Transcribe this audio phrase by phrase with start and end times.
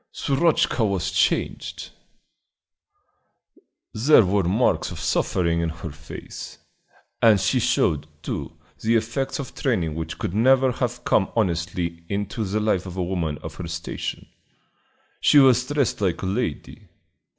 [0.11, 1.91] Shurochka was changed;
[3.93, 6.57] there were marks of suffering in her face,
[7.21, 12.43] and she showed, too, the effects of training which could never have come honestly into
[12.43, 14.27] the life of a woman of her station.
[15.19, 16.87] She was dressed like a lady.